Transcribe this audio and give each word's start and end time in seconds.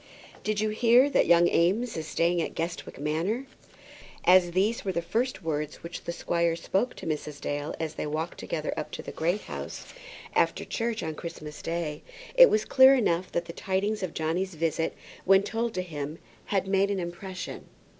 "Did 0.43 0.59
you 0.59 0.69
hear 0.69 1.11
that 1.11 1.27
young 1.27 1.47
Eames 1.47 1.95
is 1.95 2.07
staying 2.07 2.41
at 2.41 2.55
Guestwick 2.55 2.97
Manor?" 2.99 3.45
As 4.25 4.49
these 4.53 4.83
were 4.83 4.91
the 4.91 4.99
first 5.03 5.43
words 5.43 5.83
which 5.83 6.05
the 6.05 6.11
squire 6.11 6.55
spoke 6.55 6.95
to 6.95 7.05
Mrs. 7.05 7.39
Dale 7.39 7.75
as 7.79 7.93
they 7.93 8.07
walked 8.07 8.39
together 8.39 8.73
up 8.75 8.89
to 8.93 9.03
the 9.03 9.11
Great 9.11 9.41
House, 9.41 9.93
after 10.33 10.65
church, 10.65 11.03
on 11.03 11.13
Christmas 11.13 11.61
Day, 11.61 12.01
it 12.33 12.49
was 12.49 12.65
clear 12.65 12.95
enough 12.95 13.31
that 13.31 13.45
the 13.45 13.53
tidings 13.53 14.01
of 14.01 14.15
Johnny's 14.15 14.55
visit, 14.55 14.95
when 15.23 15.43
told 15.43 15.75
to 15.75 15.83
him, 15.83 16.17
had 16.45 16.65
made 16.67 16.89
some 16.89 16.97
impression. 16.97 17.67